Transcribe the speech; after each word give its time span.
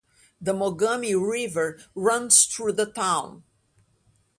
The 0.41 0.53
Mogami 0.53 1.13
River 1.13 1.77
runs 1.93 2.45
through 2.45 2.71
the 2.71 2.87
town. 2.87 3.43